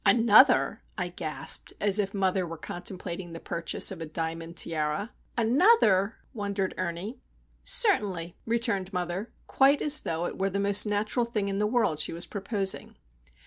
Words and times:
"Another!" 0.03 0.81
I 0.97 1.09
gasped, 1.09 1.73
as 1.79 1.99
if 1.99 2.11
mother 2.11 2.47
were 2.47 2.57
contemplating 2.57 3.33
the 3.33 3.39
purchase 3.39 3.91
of 3.91 4.01
a 4.01 4.07
diamond 4.07 4.57
tiara. 4.57 5.11
"Another!" 5.37 6.15
wondered 6.33 6.73
Ernie. 6.75 7.19
"Certainly," 7.63 8.35
returned 8.47 8.91
mother, 8.91 9.29
quite 9.45 9.79
as 9.79 9.99
though 10.01 10.25
it 10.25 10.39
were 10.39 10.49
the 10.49 10.59
most 10.59 10.87
natural 10.87 11.27
thing 11.27 11.49
in 11.49 11.59
the 11.59 11.67
world 11.67 11.99
she 11.99 12.13
was 12.13 12.25
proposing. 12.25 12.95